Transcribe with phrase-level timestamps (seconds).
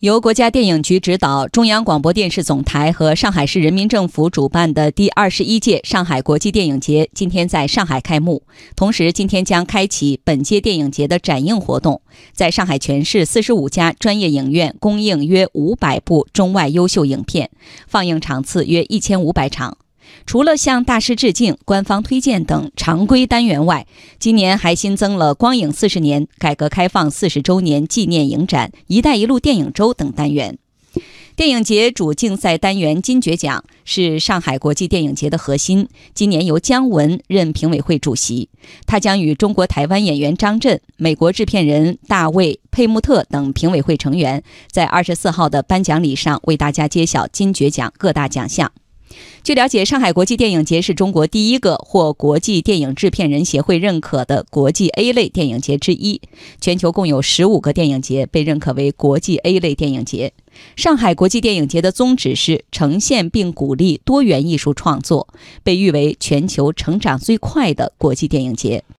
[0.00, 8.44] 由国家电影局指导、中央广播电视总台和上海市人民政府主办的第二十一届上海国际电影节今天在上海开幕。
[8.76, 12.00] 同时，今天将开启本届电影节的展映活动，
[12.32, 17.50] 在上海全市四十五家专业影院公映约五百部中外优秀影片，
[17.88, 19.78] 放映场次约一千五百场。
[20.26, 23.86] 除了向大师致敬、官方推荐等常规单元外，
[24.18, 30.58] 今年还新增了“光影四十年”、“改革开放四十周年纪念影展”、“一带一路电影周”等单元。
[31.36, 38.48] 电影节主竞赛单元金爵奖是上海国际电影节的核心，今年由姜文任评委会主席，
[38.86, 48.72] 他将与中国台湾演员张震、美国制片人大卫·佩穆特等评委会成员，在二十四号的颁奖礼上为大家揭晓金爵奖各大奖项。
[49.48, 56.20] 据了解，上海国际电影节是中国第一个获国际电影制片人协会认可的国际 A 类电影节之一。
[56.60, 60.34] 全球共有十五个电影节被认可为国际 A 类电影节。
[60.76, 65.26] 上海国际电影节的宗旨是呈现并鼓励多元艺术创作，
[65.62, 68.84] 被誉为全球成长最快的国际电影节。